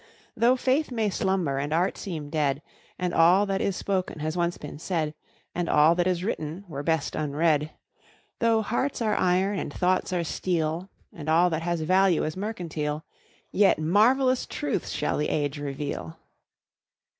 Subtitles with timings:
[0.35, 2.63] Though faith may slumber and art seem dead,
[2.97, 5.13] And all that is spoken has once been said,
[5.53, 7.69] And all that is written were best unread;
[8.39, 13.05] Though hearts are iron and thoughts are steel, And all that has value is mercantile,
[13.51, 16.17] Yet marvellous truths shall the age reveal.